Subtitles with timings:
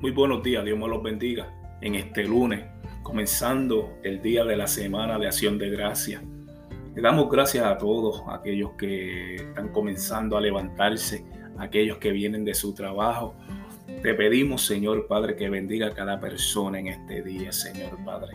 [0.00, 2.64] Muy buenos días, Dios me los bendiga en este lunes,
[3.02, 6.22] comenzando el día de la semana de acción de gracia.
[6.94, 11.22] Le damos gracias a todos aquellos que están comenzando a levantarse,
[11.58, 13.34] aquellos que vienen de su trabajo.
[14.02, 18.32] Te pedimos, Señor Padre, que bendiga a cada persona en este día, Señor Padre.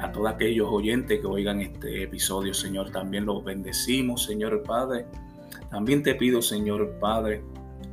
[0.00, 5.06] A todos aquellos oyentes que oigan este episodio, Señor, también los bendecimos, Señor Padre.
[5.70, 7.42] También te pido, Señor Padre,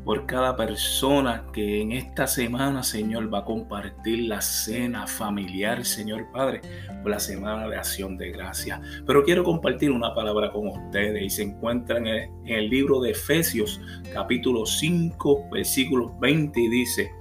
[0.07, 6.31] por cada persona que en esta semana, Señor, va a compartir la cena familiar, Señor
[6.31, 6.61] Padre,
[7.02, 8.79] por la semana de acción de gracia.
[9.05, 12.07] Pero quiero compartir una palabra con ustedes y se encuentra en
[12.45, 13.81] el, libro de Efesios,
[14.13, 17.12] capítulo 5, versículo 20, y dice,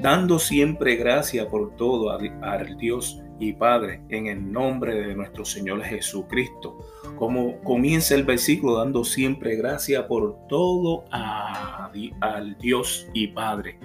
[0.00, 5.82] dando siempre gracia por todo al Dios y Padre, en el nombre de nuestro Señor
[5.82, 6.78] Jesucristo.
[7.16, 13.78] Como comienza el versículo dando siempre gracia por todo a, al Dios y Padre.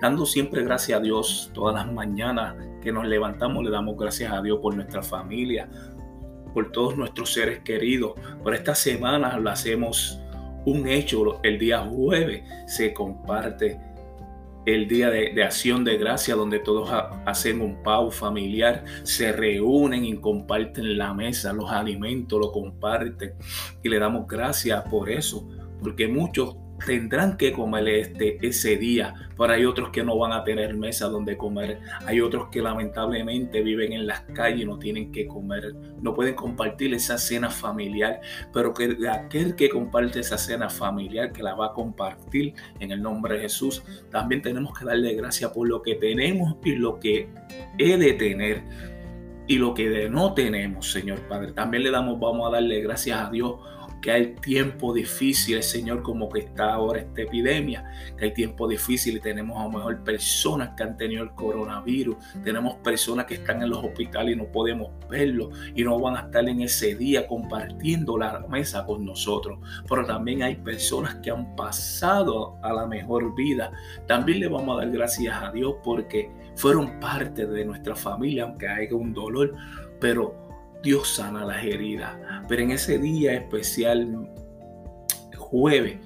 [0.00, 4.42] Dando siempre gracias a Dios todas las mañanas que nos levantamos, le damos gracias a
[4.42, 5.68] Dios por nuestra familia,
[6.52, 8.14] por todos nuestros seres queridos.
[8.42, 10.20] Por esta semana lo hacemos
[10.64, 11.40] un hecho.
[11.42, 13.78] El día jueves se comparte
[14.64, 16.88] el día de, acción de gracia donde todos
[17.26, 23.34] hacen un pau familiar, se reúnen y comparten la mesa, los alimentos, lo comparten
[23.82, 25.48] y le damos gracias por eso,
[25.82, 30.44] porque muchos tendrán que comer este, ese día, pero hay otros que no van a
[30.44, 35.12] tener mesa donde comer, hay otros que lamentablemente viven en las calles y no tienen
[35.12, 38.20] que comer, no pueden compartir esa cena familiar,
[38.52, 43.02] pero que aquel que comparte esa cena familiar, que la va a compartir en el
[43.02, 47.28] nombre de Jesús, también tenemos que darle gracias por lo que tenemos y lo que
[47.78, 48.62] he de tener
[49.46, 51.52] y lo que no tenemos, Señor Padre.
[51.52, 53.54] También le damos, vamos a darle gracias a Dios
[54.02, 59.16] que hay tiempo difícil, Señor, como que está ahora esta epidemia, que hay tiempo difícil
[59.16, 63.62] y tenemos a lo mejor personas que han tenido el coronavirus, tenemos personas que están
[63.62, 67.26] en los hospitales y no podemos verlo y no van a estar en ese día
[67.28, 69.60] compartiendo la mesa con nosotros.
[69.88, 73.72] Pero también hay personas que han pasado a la mejor vida.
[74.08, 78.66] También le vamos a dar gracias a Dios porque fueron parte de nuestra familia, aunque
[78.66, 79.54] haya un dolor,
[80.00, 80.41] pero
[80.82, 82.12] Dios sana las heridas.
[82.48, 84.28] Pero en ese día especial,
[85.36, 85.98] jueves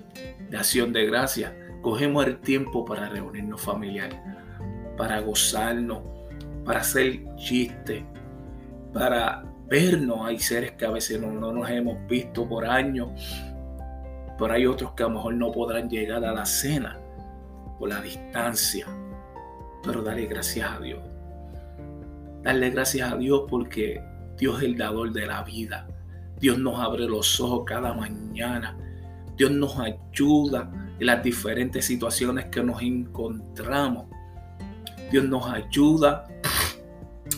[0.51, 4.11] de acción de gracia, cogemos el tiempo para reunirnos familiar,
[4.97, 6.03] para gozarnos,
[6.65, 8.03] para hacer chistes,
[8.93, 10.27] para vernos.
[10.27, 13.11] Hay seres que a veces no, no nos hemos visto por años,
[14.39, 16.99] pero hay otros que a lo mejor no podrán llegar a la cena
[17.79, 18.87] por la distancia.
[19.83, 21.01] Pero dale gracias a Dios.
[22.43, 24.03] Darle gracias a Dios porque
[24.39, 25.87] Dios es el dador de la vida.
[26.39, 28.77] Dios nos abre los ojos cada mañana.
[29.37, 34.07] Dios nos ayuda en las diferentes situaciones que nos encontramos.
[35.11, 36.27] Dios nos ayuda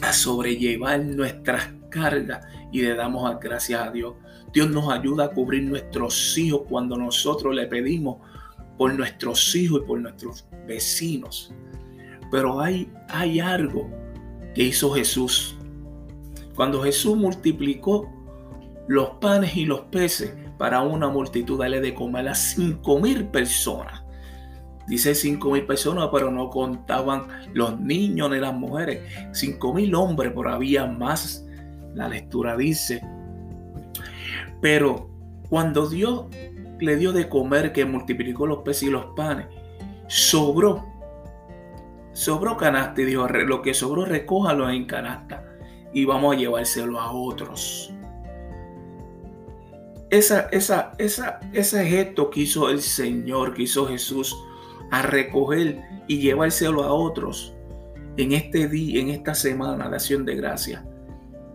[0.02, 4.14] a sobrellevar nuestras cargas y le damos gracias a Dios.
[4.52, 8.18] Dios nos ayuda a cubrir nuestros hijos cuando nosotros le pedimos
[8.76, 11.52] por nuestros hijos y por nuestros vecinos.
[12.30, 13.90] Pero hay, hay algo
[14.54, 15.57] que hizo Jesús
[16.58, 18.12] cuando Jesús multiplicó
[18.88, 24.02] los panes y los peces para una multitud, dale de comer a cinco mil personas.
[24.88, 29.04] Dice cinco mil personas, pero no contaban los niños ni las mujeres.
[29.30, 31.46] Cinco mil hombres, pero había más.
[31.94, 33.06] La lectura dice.
[34.60, 35.10] Pero
[35.48, 36.24] cuando Dios
[36.80, 39.46] le dio de comer, que multiplicó los peces y los panes,
[40.08, 40.84] sobró.
[42.14, 45.47] Sobró canasta y dijo, lo que sobró recójalo en canasta
[45.92, 47.92] y vamos a llevárselo a otros.
[50.10, 54.36] Esa, esa, esa, ese gesto que hizo el Señor, que hizo Jesús,
[54.90, 57.54] a recoger y llevárselo a otros
[58.16, 60.84] en este día, en esta semana de acción de gracia.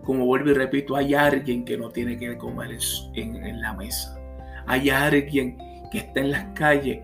[0.04, 2.78] Como vuelvo y repito, hay alguien que no tiene que comer
[3.14, 4.18] en, en la mesa.
[4.66, 5.58] Hay alguien
[5.90, 7.00] que está en las calles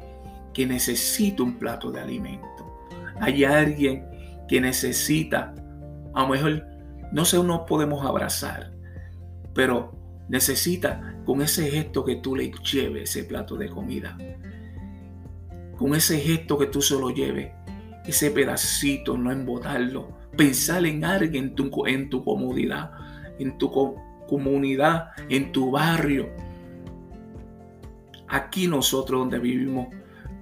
[0.53, 2.47] que necesita un plato de alimento.
[3.21, 4.07] Hay alguien
[4.49, 5.55] que necesita,
[6.15, 6.67] a lo mejor
[7.13, 8.73] no sé, no podemos abrazar,
[9.55, 9.93] pero
[10.29, 14.17] necesita con ese gesto que tú le lleves ese plato de comida.
[15.77, 17.53] Con ese gesto que tú se lo lleves,
[18.07, 20.19] ese pedacito, no embotarlo.
[20.37, 22.93] Pensar en alguien en tu, en tu comodidad,
[23.39, 23.97] en tu
[24.29, 26.29] comunidad, en tu barrio.
[28.29, 29.89] Aquí nosotros donde vivimos,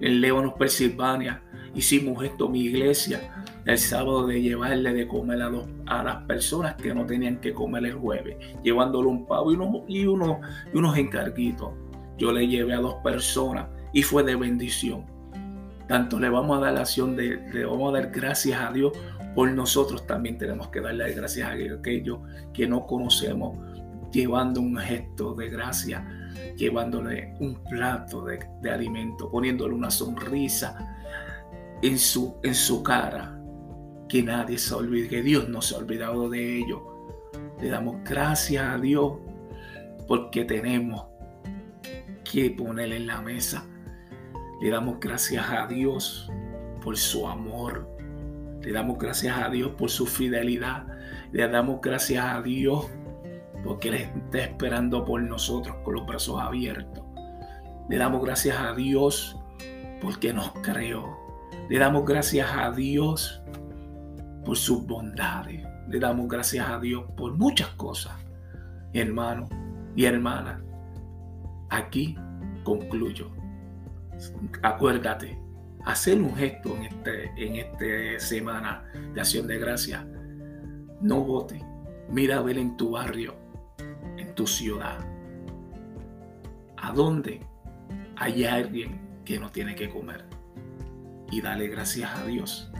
[0.01, 1.43] en Lebanon, Pensilvania,
[1.75, 3.38] hicimos esto, mi iglesia,
[3.69, 5.51] el sábado de llevarle de comer a,
[5.89, 9.83] a las personas que no tenían que comer el jueves, llevándole un pavo y, unos,
[9.87, 10.41] y, uno,
[10.73, 11.73] y unos encarguitos.
[12.17, 15.05] Yo le llevé a dos personas y fue de bendición.
[15.87, 18.93] tanto le vamos a dar la acción de, le vamos a dar gracias a Dios
[19.35, 22.21] por nosotros, también tenemos que darle gracias a aquellos
[22.55, 23.59] que no conocemos,
[24.11, 26.09] llevando un gesto de gracia,
[26.57, 30.75] llevándole un plato de, de alimento, poniéndole una sonrisa
[31.83, 33.38] en su, en su cara.
[34.09, 36.99] Que nadie se olvide, que Dios no se ha olvidado de ello.
[37.61, 39.15] Le damos gracias a Dios
[40.07, 41.07] porque tenemos
[42.31, 43.67] que ponerle en la mesa.
[44.61, 46.31] Le damos gracias a Dios
[46.83, 47.89] por su amor.
[48.63, 50.87] Le damos gracias a Dios por su fidelidad.
[51.33, 52.87] Le damos gracias a Dios
[53.65, 57.05] porque Él está esperando por nosotros con los brazos abiertos.
[57.89, 59.37] Le damos gracias a Dios
[60.01, 61.17] porque nos creó.
[61.69, 63.43] Le damos gracias a Dios
[64.49, 65.63] por sus bondades.
[65.89, 68.15] Le damos gracias a Dios por muchas cosas.
[68.95, 69.47] Hermano
[69.95, 70.65] y hermana,
[71.69, 72.17] aquí
[72.65, 73.31] concluyo.
[74.63, 75.39] Acuérdate,
[75.85, 80.09] hacer un gesto en este, en esta semana de acción de gracia.
[81.03, 81.63] No vote.
[82.09, 83.35] Mira a ver en tu barrio
[84.35, 84.99] tu ciudad.
[86.79, 87.41] ¿A dónde
[88.17, 90.25] hay alguien que no tiene que comer?
[91.31, 92.73] Y dale gracias a Dios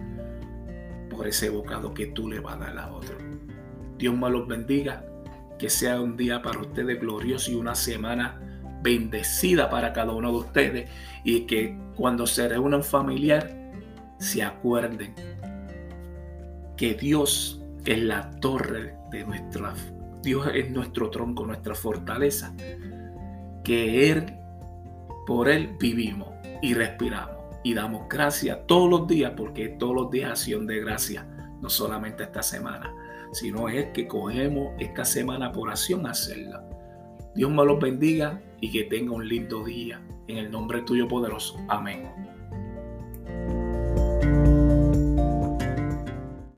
[1.19, 3.17] por ese bocado que tú le vas a dar a otro.
[3.99, 5.05] Dios me los bendiga,
[5.59, 8.41] que sea un día para ustedes glorioso y una semana
[8.83, 10.91] bendecida para cada uno de ustedes.
[11.25, 13.51] Y que cuando se reúnan familiar
[14.19, 15.13] se acuerden
[16.77, 19.75] que Dios es la torre de nuestra
[20.23, 22.55] Dios es nuestro tronco, nuestra fortaleza,
[23.65, 24.37] que Él,
[25.27, 26.29] por Él vivimos
[26.63, 31.27] y respiramos y damos gracias todos los días, porque todos los días acción de gracia,
[31.61, 32.95] no solamente esta semana,
[33.33, 36.65] sino es que cogemos esta semana por acción a hacerla.
[37.35, 40.03] Dios me los bendiga y que tenga un lindo día.
[40.27, 41.59] En el nombre tuyo poderoso.
[41.69, 42.28] Amén.